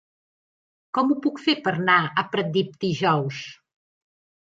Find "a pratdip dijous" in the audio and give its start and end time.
2.05-3.43